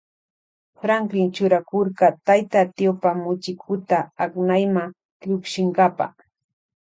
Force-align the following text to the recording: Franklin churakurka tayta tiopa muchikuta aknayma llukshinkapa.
Franklin 0.83 1.27
churakurka 1.35 2.05
tayta 2.25 2.59
tiopa 2.75 3.09
muchikuta 3.23 3.97
aknayma 4.23 4.83
llukshinkapa. 5.27 6.05